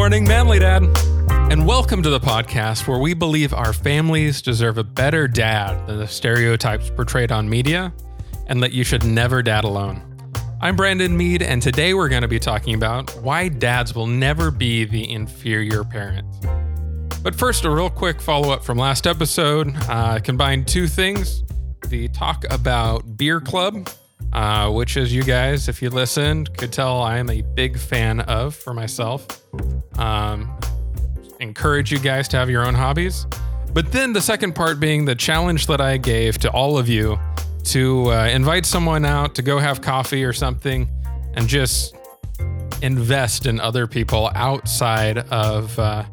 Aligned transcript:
morning, 0.00 0.24
Manly 0.24 0.58
Dad. 0.58 0.82
And 1.52 1.66
welcome 1.66 2.02
to 2.02 2.08
the 2.08 2.18
podcast 2.18 2.88
where 2.88 2.98
we 2.98 3.12
believe 3.12 3.52
our 3.52 3.74
families 3.74 4.40
deserve 4.40 4.78
a 4.78 4.82
better 4.82 5.28
dad 5.28 5.86
than 5.86 5.98
the 5.98 6.08
stereotypes 6.08 6.88
portrayed 6.88 7.30
on 7.30 7.50
media 7.50 7.92
and 8.46 8.62
that 8.62 8.72
you 8.72 8.82
should 8.82 9.04
never 9.04 9.42
dad 9.42 9.64
alone. 9.64 10.00
I'm 10.58 10.74
Brandon 10.74 11.14
Mead, 11.14 11.42
and 11.42 11.60
today 11.60 11.92
we're 11.92 12.08
going 12.08 12.22
to 12.22 12.28
be 12.28 12.38
talking 12.38 12.72
about 12.72 13.14
why 13.16 13.48
dads 13.48 13.94
will 13.94 14.06
never 14.06 14.50
be 14.50 14.86
the 14.86 15.12
inferior 15.12 15.84
parent. 15.84 16.26
But 17.22 17.34
first, 17.34 17.66
a 17.66 17.70
real 17.70 17.90
quick 17.90 18.22
follow 18.22 18.52
up 18.52 18.64
from 18.64 18.78
last 18.78 19.06
episode. 19.06 19.70
Uh, 19.86 20.18
combined 20.18 20.66
two 20.66 20.86
things 20.88 21.44
the 21.90 22.08
talk 22.08 22.46
about 22.48 23.18
Beer 23.18 23.38
Club, 23.38 23.90
uh, 24.32 24.70
which, 24.70 24.96
as 24.96 25.12
you 25.12 25.24
guys, 25.24 25.68
if 25.68 25.82
you 25.82 25.90
listened, 25.90 26.56
could 26.56 26.72
tell 26.72 27.02
I 27.02 27.18
am 27.18 27.28
a 27.28 27.42
big 27.42 27.78
fan 27.78 28.20
of 28.20 28.54
for 28.54 28.72
myself. 28.72 29.26
Um, 30.00 30.50
encourage 31.40 31.92
you 31.92 31.98
guys 31.98 32.26
to 32.28 32.36
have 32.36 32.50
your 32.50 32.66
own 32.66 32.74
hobbies. 32.74 33.26
But 33.72 33.92
then 33.92 34.12
the 34.12 34.20
second 34.20 34.54
part 34.54 34.80
being 34.80 35.04
the 35.04 35.14
challenge 35.14 35.66
that 35.68 35.80
I 35.80 35.96
gave 35.96 36.38
to 36.38 36.50
all 36.50 36.76
of 36.76 36.88
you 36.88 37.18
to 37.64 38.10
uh, 38.10 38.26
invite 38.26 38.66
someone 38.66 39.04
out 39.04 39.34
to 39.36 39.42
go 39.42 39.58
have 39.58 39.80
coffee 39.80 40.24
or 40.24 40.32
something 40.32 40.88
and 41.34 41.46
just 41.46 41.94
invest 42.82 43.46
in 43.46 43.60
other 43.60 43.86
people 43.86 44.30
outside 44.34 45.18
of 45.18 45.78
uh, 45.78 46.04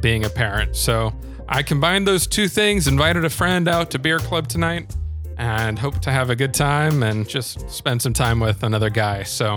being 0.00 0.24
a 0.24 0.28
parent. 0.28 0.76
So 0.76 1.12
I 1.48 1.62
combined 1.62 2.06
those 2.06 2.26
two 2.26 2.46
things, 2.46 2.86
invited 2.86 3.24
a 3.24 3.30
friend 3.30 3.66
out 3.68 3.90
to 3.92 3.98
beer 3.98 4.18
club 4.18 4.46
tonight, 4.46 4.94
and 5.38 5.78
hope 5.78 5.98
to 6.00 6.12
have 6.12 6.30
a 6.30 6.36
good 6.36 6.54
time 6.54 7.02
and 7.02 7.28
just 7.28 7.68
spend 7.70 8.02
some 8.02 8.12
time 8.12 8.38
with 8.38 8.62
another 8.62 8.90
guy. 8.90 9.22
So 9.22 9.56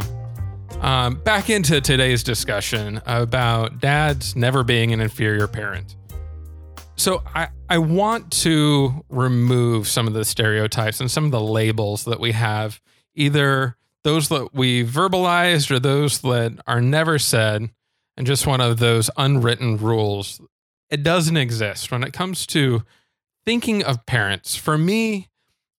um, 0.81 1.15
back 1.23 1.49
into 1.49 1.81
today's 1.81 2.23
discussion 2.23 3.01
about 3.05 3.79
dads 3.79 4.35
never 4.35 4.63
being 4.63 4.91
an 4.93 5.01
inferior 5.01 5.47
parent. 5.47 5.95
So 6.95 7.23
I, 7.33 7.49
I 7.69 7.79
want 7.79 8.31
to 8.43 9.03
remove 9.09 9.87
some 9.87 10.07
of 10.07 10.13
the 10.13 10.25
stereotypes 10.25 10.99
and 10.99 11.09
some 11.09 11.25
of 11.25 11.31
the 11.31 11.41
labels 11.41 12.05
that 12.05 12.19
we 12.19 12.33
have, 12.33 12.81
either 13.15 13.77
those 14.03 14.29
that 14.29 14.53
we 14.53 14.83
verbalized 14.83 15.71
or 15.71 15.79
those 15.79 16.21
that 16.21 16.59
are 16.67 16.81
never 16.81 17.17
said, 17.17 17.69
and 18.15 18.27
just 18.27 18.45
one 18.45 18.61
of 18.61 18.77
those 18.77 19.09
unwritten 19.17 19.77
rules. 19.77 20.39
It 20.89 21.01
doesn't 21.01 21.37
exist 21.37 21.91
when 21.91 22.03
it 22.03 22.13
comes 22.13 22.45
to 22.47 22.83
thinking 23.43 23.83
of 23.83 24.05
parents. 24.05 24.55
For 24.55 24.77
me, 24.77 25.29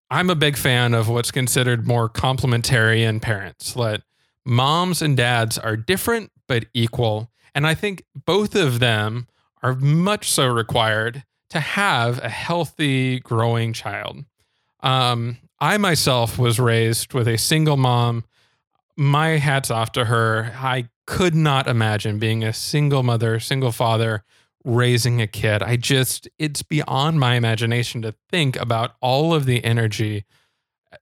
I'm 0.09 0.29
a 0.29 0.35
big 0.35 0.57
fan 0.57 0.93
of 0.93 1.07
what's 1.07 1.31
considered 1.31 1.87
more 1.87 2.09
complementarian 2.09 3.21
parents. 3.21 3.73
That 3.73 4.03
moms 4.45 5.01
and 5.01 5.17
dads 5.17 5.57
are 5.57 5.75
different 5.75 6.31
but 6.47 6.65
equal. 6.73 7.31
And 7.53 7.65
I 7.65 7.73
think 7.73 8.03
both 8.25 8.55
of 8.55 8.79
them 8.79 9.27
are 9.63 9.75
much 9.75 10.29
so 10.29 10.47
required 10.47 11.23
to 11.49 11.59
have 11.59 12.23
a 12.23 12.29
healthy, 12.29 13.19
growing 13.19 13.73
child. 13.73 14.25
Um, 14.81 15.37
I 15.59 15.77
myself 15.77 16.37
was 16.37 16.59
raised 16.59 17.13
with 17.13 17.27
a 17.27 17.37
single 17.37 17.77
mom. 17.77 18.25
My 18.97 19.37
hats 19.37 19.71
off 19.71 19.91
to 19.93 20.05
her. 20.05 20.53
I 20.55 20.89
could 21.07 21.35
not 21.35 21.67
imagine 21.67 22.19
being 22.19 22.43
a 22.43 22.53
single 22.53 23.03
mother, 23.03 23.39
single 23.39 23.71
father, 23.71 24.23
raising 24.63 25.21
a 25.21 25.27
kid. 25.27 25.61
I 25.61 25.77
just, 25.77 26.27
it's 26.39 26.63
beyond 26.63 27.19
my 27.19 27.35
imagination 27.35 28.01
to 28.01 28.15
think 28.29 28.55
about 28.57 28.95
all 28.99 29.33
of 29.33 29.45
the 29.45 29.63
energy, 29.63 30.25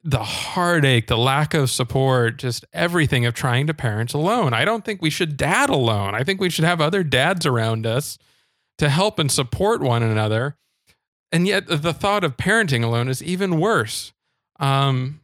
the 0.04 0.24
heartache, 0.24 1.08
the 1.08 1.18
lack 1.18 1.54
of 1.54 1.70
support, 1.70 2.38
just 2.38 2.66
everything 2.74 3.26
of 3.26 3.34
trying 3.34 3.68
to 3.68 3.74
parent 3.74 4.14
alone. 4.14 4.54
I 4.54 4.66
don't 4.66 4.86
think 4.86 5.02
we 5.02 5.10
should 5.10 5.38
dad 5.38 5.70
alone. 5.70 6.16
I 6.16 6.24
think 6.24 6.40
we 6.40 6.50
should 6.50 6.66
have 6.66 6.82
other 6.82 7.04
dads 7.04 7.46
around 7.46 7.86
us 7.86 8.18
to 8.78 8.90
help 8.90 9.20
and 9.20 9.32
support 9.32 9.82
one 9.82 10.04
another. 10.04 10.58
And 11.32 11.48
yet 11.48 11.66
the 11.68 11.94
thought 11.94 12.24
of 12.24 12.38
parenting 12.38 12.84
alone 12.84 13.08
is 13.08 13.24
even 13.24 13.60
worse. 13.60 14.14
Um, 14.60 15.22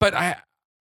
but 0.00 0.14
I 0.14 0.36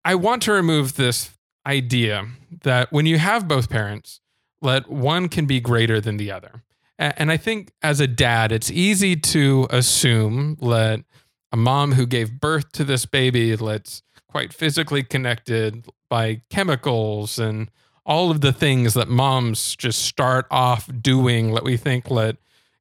I 0.05 0.15
want 0.15 0.43
to 0.43 0.53
remove 0.53 0.97
this 0.97 1.31
idea 1.67 2.27
that 2.63 2.91
when 2.93 3.05
you 3.07 3.19
have 3.19 3.47
both 3.47 3.69
parents, 3.69 4.21
that 4.63 4.91
one 4.91 5.29
can 5.29 5.47
be 5.47 5.61
greater 5.61 6.01
than 6.01 6.17
the 6.17 6.33
other. 6.33 6.63
And 6.99 7.31
I 7.31 7.37
think 7.37 7.71
as 7.81 8.01
a 8.01 8.09
dad, 8.09 8.51
it's 8.51 8.73
easy 8.73 9.15
to 9.15 9.69
assume 9.71 10.57
that 10.63 11.05
a 11.53 11.57
mom 11.57 11.93
who 11.93 12.07
gave 12.07 12.41
birth 12.41 12.73
to 12.73 12.85
this 12.85 13.07
baby 13.07 13.57
that's 13.57 14.03
quite 14.29 14.53
physically 14.53 15.03
connected 15.03 15.87
by 16.09 16.43
chemicals 16.51 17.39
and 17.39 17.71
all 18.05 18.31
of 18.31 18.41
the 18.41 18.53
things 18.53 18.95
that 18.95 19.09
moms 19.09 19.77
just 19.77 20.03
start 20.03 20.47
off 20.51 20.91
doing 21.01 21.55
that 21.55 21.65
we 21.65 21.77
think 21.77 22.09
that 22.09 22.37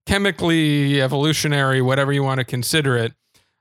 chemically 0.05 1.01
evolutionary 1.01 1.81
whatever 1.81 2.13
you 2.13 2.23
want 2.23 2.39
to 2.39 2.45
consider 2.45 2.97
it 2.97 3.13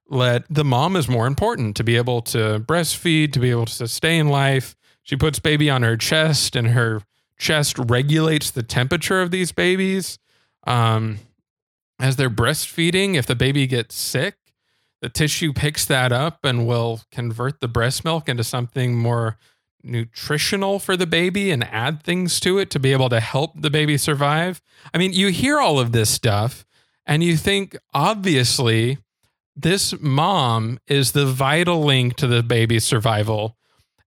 let 0.08 0.44
the 0.48 0.64
mom 0.64 0.96
is 0.96 1.08
more 1.08 1.26
important 1.26 1.76
to 1.76 1.84
be 1.84 1.96
able 1.96 2.22
to 2.22 2.60
breastfeed 2.60 3.32
to 3.32 3.40
be 3.40 3.50
able 3.50 3.66
to 3.66 3.72
sustain 3.72 4.28
life. 4.28 4.76
She 5.02 5.16
puts 5.16 5.38
baby 5.38 5.68
on 5.68 5.82
her 5.82 5.96
chest 5.96 6.54
and 6.56 6.68
her 6.68 7.02
chest 7.38 7.78
regulates 7.78 8.50
the 8.50 8.62
temperature 8.62 9.20
of 9.20 9.30
these 9.30 9.52
babies. 9.52 10.18
Um, 10.66 11.18
as 11.98 12.16
they're 12.16 12.30
breastfeeding 12.30 13.14
if 13.14 13.26
the 13.26 13.34
baby 13.34 13.66
gets 13.66 13.94
sick 13.94 14.36
the 15.00 15.08
tissue 15.08 15.52
picks 15.52 15.84
that 15.84 16.12
up 16.12 16.44
and 16.44 16.66
will 16.66 17.00
convert 17.10 17.60
the 17.60 17.68
breast 17.68 18.04
milk 18.04 18.28
into 18.28 18.44
something 18.44 18.96
more 18.96 19.36
nutritional 19.82 20.78
for 20.78 20.96
the 20.96 21.06
baby 21.06 21.50
and 21.50 21.64
add 21.64 22.02
things 22.02 22.40
to 22.40 22.58
it 22.58 22.70
to 22.70 22.80
be 22.80 22.92
able 22.92 23.08
to 23.08 23.20
help 23.20 23.52
the 23.60 23.70
baby 23.70 23.96
survive. 23.96 24.60
I 24.92 24.98
mean, 24.98 25.12
you 25.12 25.28
hear 25.28 25.60
all 25.60 25.78
of 25.78 25.92
this 25.92 26.10
stuff 26.10 26.64
and 27.06 27.22
you 27.22 27.36
think, 27.36 27.76
obviously, 27.94 28.98
this 29.54 29.98
mom 30.00 30.78
is 30.86 31.12
the 31.12 31.26
vital 31.26 31.82
link 31.82 32.16
to 32.16 32.26
the 32.26 32.42
baby's 32.42 32.84
survival. 32.84 33.56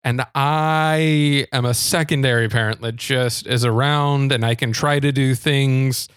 And 0.04 0.26
I 0.36 1.48
am 1.52 1.66
a 1.66 1.74
secondary 1.74 2.50
parent 2.50 2.82
that 2.82 2.96
just 2.96 3.48
is 3.48 3.66
around 3.66 4.32
and 4.32 4.46
I 4.46 4.56
can 4.56 4.72
try 4.72 5.00
to 5.00 5.12
do 5.12 5.36
things, 5.36 6.08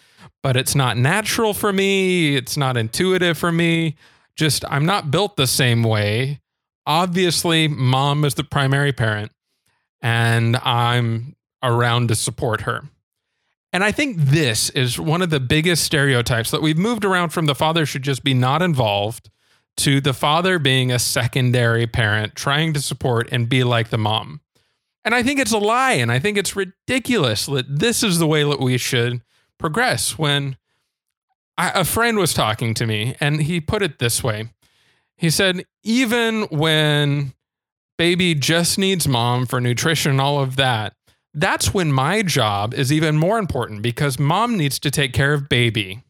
but 0.42 0.56
it's 0.56 0.74
not 0.74 0.96
natural 0.96 1.54
for 1.54 1.72
me. 1.72 2.36
It's 2.36 2.56
not 2.56 2.76
intuitive 2.76 3.38
for 3.38 3.52
me. 3.52 3.96
Just, 4.36 4.64
I'm 4.68 4.86
not 4.86 5.10
built 5.10 5.36
the 5.36 5.46
same 5.46 5.82
way. 5.82 6.40
Obviously, 6.86 7.68
mom 7.68 8.24
is 8.24 8.34
the 8.34 8.44
primary 8.44 8.92
parent 8.92 9.32
and 10.00 10.56
I'm 10.56 11.36
around 11.62 12.08
to 12.08 12.14
support 12.14 12.62
her. 12.62 12.82
And 13.72 13.82
I 13.82 13.92
think 13.92 14.16
this 14.18 14.68
is 14.70 14.98
one 14.98 15.22
of 15.22 15.30
the 15.30 15.40
biggest 15.40 15.84
stereotypes 15.84 16.50
that 16.50 16.60
we've 16.60 16.76
moved 16.76 17.04
around 17.04 17.30
from 17.30 17.46
the 17.46 17.54
father 17.54 17.86
should 17.86 18.02
just 18.02 18.22
be 18.22 18.34
not 18.34 18.60
involved 18.60 19.30
to 19.78 20.00
the 20.00 20.12
father 20.12 20.58
being 20.58 20.92
a 20.92 20.98
secondary 20.98 21.86
parent 21.86 22.34
trying 22.34 22.74
to 22.74 22.80
support 22.80 23.28
and 23.32 23.48
be 23.48 23.64
like 23.64 23.88
the 23.88 23.96
mom. 23.96 24.40
And 25.04 25.14
I 25.14 25.22
think 25.22 25.40
it's 25.40 25.52
a 25.52 25.58
lie. 25.58 25.92
And 25.92 26.12
I 26.12 26.18
think 26.18 26.36
it's 26.36 26.54
ridiculous 26.54 27.46
that 27.46 27.78
this 27.78 28.02
is 28.02 28.18
the 28.18 28.26
way 28.26 28.44
that 28.44 28.60
we 28.60 28.76
should 28.76 29.22
progress. 29.58 30.18
When 30.18 30.56
I, 31.58 31.80
a 31.80 31.84
friend 31.84 32.18
was 32.18 32.34
talking 32.34 32.74
to 32.74 32.86
me 32.86 33.14
and 33.20 33.42
he 33.42 33.60
put 33.60 33.82
it 33.82 33.98
this 33.98 34.22
way 34.22 34.48
he 35.22 35.30
said, 35.30 35.64
even 35.84 36.42
when 36.50 37.32
baby 37.96 38.34
just 38.34 38.76
needs 38.76 39.06
mom 39.06 39.46
for 39.46 39.60
nutrition, 39.60 40.10
and 40.10 40.20
all 40.20 40.40
of 40.40 40.56
that. 40.56 40.94
That's 41.32 41.72
when 41.72 41.92
my 41.92 42.22
job 42.22 42.74
is 42.74 42.92
even 42.92 43.16
more 43.16 43.38
important 43.38 43.82
because 43.82 44.18
mom 44.18 44.56
needs 44.56 44.80
to 44.80 44.90
take 44.90 45.12
care 45.12 45.32
of 45.32 45.48
baby 45.48 46.02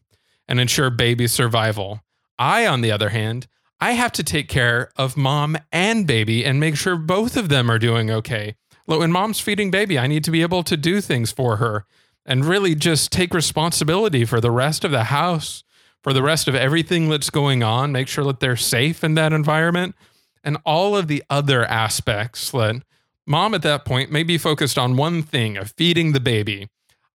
and 0.47 0.59
ensure 0.59 0.89
baby's 0.89 1.31
survival. 1.31 2.01
I, 2.39 2.65
on 2.65 2.81
the 2.81 2.91
other 2.91 3.09
hand, 3.09 3.45
I 3.79 3.91
have 3.91 4.13
to 4.13 4.23
take 4.23 4.49
care 4.49 4.89
of 4.95 5.15
mom 5.15 5.57
and 5.71 6.07
baby 6.07 6.43
and 6.43 6.59
make 6.59 6.75
sure 6.75 6.95
both 6.95 7.37
of 7.37 7.49
them 7.49 7.69
are 7.69 7.77
doing 7.77 8.09
okay. 8.09 8.55
When 8.85 9.11
mom's 9.11 9.39
feeding 9.39 9.69
baby, 9.69 9.99
I 9.99 10.07
need 10.07 10.23
to 10.23 10.31
be 10.31 10.41
able 10.41 10.63
to 10.63 10.75
do 10.75 11.01
things 11.01 11.31
for 11.31 11.57
her 11.57 11.85
and 12.25 12.45
really 12.45 12.75
just 12.75 13.11
take 13.11 13.33
responsibility 13.33 14.25
for 14.25 14.39
the 14.39 14.51
rest 14.51 14.83
of 14.83 14.91
the 14.91 15.05
house, 15.05 15.63
for 16.01 16.13
the 16.13 16.23
rest 16.23 16.47
of 16.47 16.55
everything 16.55 17.09
that's 17.09 17.29
going 17.29 17.63
on, 17.63 17.91
make 17.91 18.07
sure 18.07 18.23
that 18.25 18.39
they're 18.39 18.55
safe 18.55 19.03
in 19.03 19.15
that 19.15 19.33
environment 19.33 19.95
and 20.43 20.57
all 20.65 20.95
of 20.95 21.07
the 21.07 21.23
other 21.29 21.63
aspects 21.65 22.51
that 22.51 22.83
mom 23.25 23.53
at 23.53 23.61
that 23.61 23.85
point 23.85 24.11
may 24.11 24.23
be 24.23 24.37
focused 24.37 24.77
on 24.77 24.97
one 24.97 25.23
thing 25.23 25.57
of 25.57 25.71
feeding 25.77 26.11
the 26.11 26.19
baby. 26.19 26.67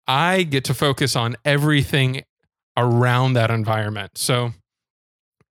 I 0.06 0.42
get 0.44 0.64
to 0.64 0.74
focus 0.74 1.14
on 1.14 1.36
everything 1.44 2.22
around 2.76 3.34
that 3.34 3.50
environment. 3.50 4.16
So, 4.16 4.52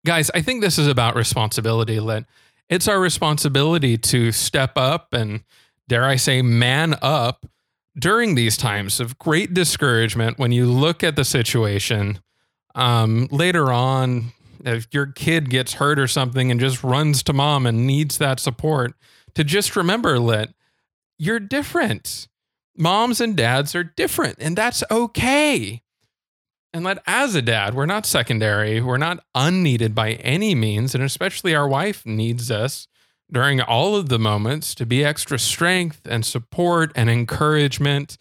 guys, 0.06 0.30
I 0.32 0.42
think 0.42 0.60
this 0.60 0.78
is 0.78 0.86
about 0.86 1.16
responsibility. 1.16 1.98
That 1.98 2.26
it's 2.68 2.86
our 2.86 3.00
responsibility 3.00 3.98
to 3.98 4.30
step 4.30 4.78
up 4.78 5.12
and, 5.12 5.42
dare 5.88 6.04
I 6.04 6.16
say, 6.16 6.40
man 6.42 6.94
up 7.02 7.46
during 7.98 8.34
these 8.34 8.56
times 8.56 9.00
of 9.00 9.18
great 9.18 9.54
discouragement 9.54 10.38
when 10.38 10.52
you 10.52 10.66
look 10.66 11.04
at 11.04 11.16
the 11.16 11.24
situation. 11.24 12.18
Um, 12.74 13.28
later 13.30 13.72
on, 13.72 14.32
if 14.64 14.88
your 14.92 15.06
kid 15.06 15.50
gets 15.50 15.74
hurt 15.74 15.98
or 15.98 16.08
something 16.08 16.50
and 16.50 16.58
just 16.58 16.82
runs 16.82 17.22
to 17.24 17.32
mom 17.32 17.66
and 17.66 17.86
needs 17.86 18.18
that 18.18 18.40
support, 18.40 18.94
to 19.34 19.44
just 19.44 19.76
remember 19.76 20.18
that 20.30 20.54
you're 21.18 21.40
different. 21.40 22.28
moms 22.76 23.20
and 23.20 23.36
dads 23.36 23.74
are 23.74 23.84
different, 23.84 24.36
and 24.40 24.56
that's 24.56 24.82
okay. 24.90 25.82
And 26.72 26.84
that 26.86 27.02
as 27.06 27.36
a 27.36 27.42
dad, 27.42 27.74
we're 27.74 27.86
not 27.86 28.04
secondary, 28.04 28.80
we're 28.80 28.96
not 28.96 29.24
unneeded 29.34 29.94
by 29.94 30.14
any 30.14 30.56
means, 30.56 30.92
and 30.94 31.04
especially 31.04 31.54
our 31.54 31.68
wife 31.68 32.04
needs 32.04 32.50
us 32.50 32.88
during 33.32 33.60
all 33.60 33.96
of 33.96 34.08
the 34.08 34.18
moments 34.18 34.74
to 34.74 34.86
be 34.86 35.04
extra 35.04 35.38
strength 35.38 36.00
and 36.04 36.24
support 36.24 36.92
and 36.94 37.08
encouragement 37.08 38.16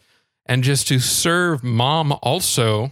and 0.46 0.64
just 0.64 0.88
to 0.88 1.00
serve 1.00 1.64
mom 1.64 2.14
also 2.22 2.92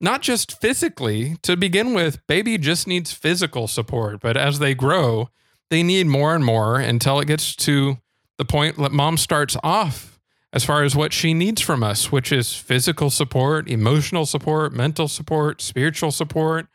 not 0.00 0.20
just 0.22 0.60
physically 0.60 1.36
to 1.42 1.56
begin 1.56 1.94
with 1.94 2.24
baby 2.26 2.58
just 2.58 2.86
needs 2.86 3.12
physical 3.12 3.66
support 3.66 4.20
but 4.20 4.36
as 4.36 4.58
they 4.58 4.74
grow 4.74 5.28
they 5.70 5.82
need 5.82 6.06
more 6.06 6.34
and 6.34 6.44
more 6.44 6.78
until 6.78 7.18
it 7.20 7.26
gets 7.26 7.56
to 7.56 7.98
the 8.38 8.44
point 8.44 8.76
that 8.76 8.92
mom 8.92 9.16
starts 9.16 9.56
off 9.62 10.18
as 10.52 10.64
far 10.64 10.84
as 10.84 10.94
what 10.94 11.12
she 11.12 11.34
needs 11.34 11.60
from 11.60 11.82
us 11.82 12.12
which 12.12 12.30
is 12.30 12.54
physical 12.54 13.10
support 13.10 13.68
emotional 13.68 14.26
support 14.26 14.72
mental 14.72 15.08
support 15.08 15.60
spiritual 15.60 16.10
support 16.10 16.66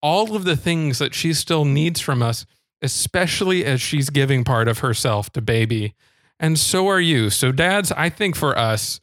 all 0.00 0.34
of 0.34 0.44
the 0.44 0.56
things 0.56 0.98
that 0.98 1.14
she 1.14 1.32
still 1.32 1.64
needs 1.64 2.00
from 2.00 2.22
us 2.22 2.46
especially 2.82 3.64
as 3.64 3.80
she's 3.80 4.10
giving 4.10 4.44
part 4.44 4.68
of 4.68 4.80
herself 4.80 5.30
to 5.30 5.40
baby 5.40 5.94
and 6.38 6.58
so 6.58 6.88
are 6.88 7.00
you 7.00 7.30
so 7.30 7.52
dads 7.52 7.92
i 7.92 8.08
think 8.08 8.36
for 8.36 8.58
us 8.58 9.00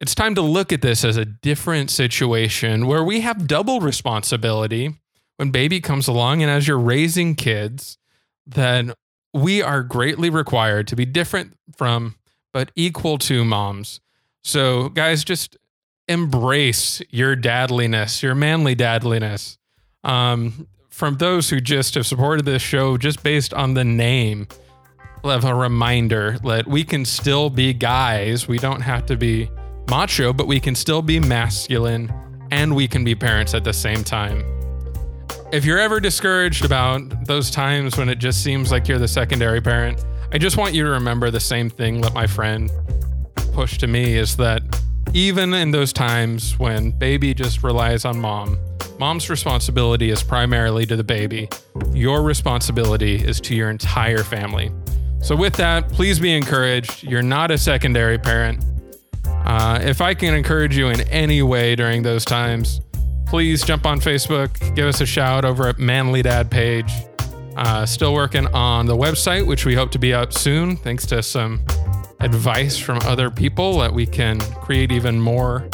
it's 0.00 0.14
time 0.14 0.34
to 0.34 0.42
look 0.42 0.72
at 0.72 0.80
this 0.80 1.04
as 1.04 1.18
a 1.18 1.26
different 1.26 1.90
situation 1.90 2.86
where 2.86 3.04
we 3.04 3.20
have 3.20 3.46
double 3.46 3.80
responsibility 3.80 4.94
when 5.36 5.50
baby 5.50 5.80
comes 5.80 6.08
along. 6.08 6.42
And 6.42 6.50
as 6.50 6.66
you're 6.66 6.78
raising 6.78 7.34
kids, 7.34 7.98
then 8.46 8.94
we 9.32 9.62
are 9.62 9.82
greatly 9.82 10.30
required 10.30 10.86
to 10.88 10.96
be 10.96 11.04
different 11.04 11.56
from, 11.76 12.16
but 12.52 12.70
equal 12.76 13.18
to 13.18 13.44
moms. 13.44 14.00
So, 14.42 14.88
guys, 14.88 15.22
just 15.22 15.56
embrace 16.08 17.00
your 17.10 17.36
dadliness, 17.36 18.22
your 18.22 18.34
manly 18.34 18.74
dadliness. 18.74 19.58
Um, 20.02 20.66
from 21.00 21.16
those 21.16 21.48
who 21.48 21.62
just 21.62 21.94
have 21.94 22.06
supported 22.06 22.44
this 22.44 22.60
show 22.60 22.98
just 22.98 23.22
based 23.22 23.54
on 23.54 23.72
the 23.72 23.82
name, 23.82 24.46
have 25.24 25.46
a 25.46 25.54
reminder 25.54 26.36
that 26.44 26.66
we 26.66 26.84
can 26.84 27.06
still 27.06 27.48
be 27.48 27.72
guys. 27.72 28.46
We 28.46 28.58
don't 28.58 28.82
have 28.82 29.06
to 29.06 29.16
be 29.16 29.50
macho, 29.88 30.34
but 30.34 30.46
we 30.46 30.60
can 30.60 30.74
still 30.74 31.00
be 31.00 31.18
masculine 31.18 32.12
and 32.50 32.76
we 32.76 32.86
can 32.86 33.02
be 33.02 33.14
parents 33.14 33.54
at 33.54 33.64
the 33.64 33.72
same 33.72 34.04
time. 34.04 34.44
If 35.50 35.64
you're 35.64 35.78
ever 35.78 36.00
discouraged 36.00 36.66
about 36.66 37.26
those 37.26 37.50
times 37.50 37.96
when 37.96 38.10
it 38.10 38.18
just 38.18 38.44
seems 38.44 38.70
like 38.70 38.86
you're 38.86 38.98
the 38.98 39.08
secondary 39.08 39.62
parent, 39.62 40.04
I 40.32 40.36
just 40.36 40.58
want 40.58 40.74
you 40.74 40.84
to 40.84 40.90
remember 40.90 41.30
the 41.30 41.40
same 41.40 41.70
thing 41.70 42.02
that 42.02 42.12
my 42.12 42.26
friend 42.26 42.70
pushed 43.54 43.80
to 43.80 43.86
me 43.86 44.18
is 44.18 44.36
that 44.36 44.62
even 45.14 45.54
in 45.54 45.70
those 45.70 45.94
times 45.94 46.58
when 46.58 46.90
baby 46.90 47.32
just 47.32 47.62
relies 47.62 48.04
on 48.04 48.20
mom, 48.20 48.58
mom's 49.00 49.30
responsibility 49.30 50.10
is 50.10 50.22
primarily 50.22 50.84
to 50.84 50.94
the 50.94 51.02
baby. 51.02 51.48
Your 51.94 52.22
responsibility 52.22 53.14
is 53.14 53.40
to 53.40 53.54
your 53.54 53.70
entire 53.70 54.22
family. 54.22 54.70
So, 55.22 55.34
with 55.34 55.54
that, 55.54 55.88
please 55.88 56.20
be 56.20 56.36
encouraged. 56.36 57.02
You're 57.02 57.22
not 57.22 57.50
a 57.50 57.56
secondary 57.56 58.18
parent. 58.18 58.62
Uh, 59.24 59.80
if 59.82 60.02
I 60.02 60.12
can 60.12 60.34
encourage 60.34 60.76
you 60.76 60.88
in 60.88 61.00
any 61.08 61.40
way 61.40 61.74
during 61.76 62.02
those 62.02 62.26
times, 62.26 62.82
please 63.26 63.64
jump 63.64 63.86
on 63.86 64.00
Facebook, 64.00 64.76
give 64.76 64.86
us 64.86 65.00
a 65.00 65.06
shout 65.06 65.46
over 65.46 65.66
at 65.66 65.78
Manly 65.78 66.20
Dad 66.20 66.50
page. 66.50 66.92
Uh, 67.56 67.86
still 67.86 68.12
working 68.12 68.46
on 68.48 68.84
the 68.84 68.96
website, 68.96 69.46
which 69.46 69.64
we 69.64 69.74
hope 69.74 69.90
to 69.92 69.98
be 69.98 70.12
up 70.12 70.34
soon, 70.34 70.76
thanks 70.76 71.06
to 71.06 71.22
some 71.22 71.64
advice 72.20 72.76
from 72.76 72.98
other 73.04 73.30
people 73.30 73.78
that 73.78 73.94
we 73.94 74.04
can 74.04 74.38
create 74.40 74.92
even 74.92 75.18
more 75.18 75.66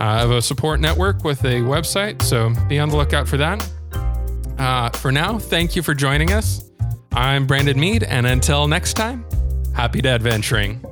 uh, 0.00 0.24
of 0.24 0.30
a 0.30 0.42
support 0.42 0.80
network 0.80 1.24
with 1.24 1.44
a 1.44 1.60
website. 1.60 2.22
So 2.22 2.52
be 2.68 2.78
on 2.78 2.88
the 2.88 2.96
lookout 2.96 3.28
for 3.28 3.36
that. 3.36 3.68
Uh, 4.58 4.90
for 4.90 5.12
now, 5.12 5.38
thank 5.38 5.76
you 5.76 5.82
for 5.82 5.94
joining 5.94 6.32
us. 6.32 6.70
I'm 7.12 7.46
Brandon 7.46 7.78
Mead, 7.78 8.04
and 8.04 8.26
until 8.26 8.68
next 8.68 8.94
time, 8.94 9.24
happy 9.74 10.00
dad 10.00 10.22
venturing. 10.22 10.84